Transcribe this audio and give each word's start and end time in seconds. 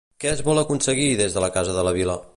Què 0.23 0.29
es 0.29 0.39
vol 0.47 0.61
aconseguir 0.61 1.05
des 1.23 1.37
de 1.37 1.45
la 1.47 1.53
casa 1.59 1.77
de 1.79 1.89
la 1.91 1.97
vila? 2.03 2.23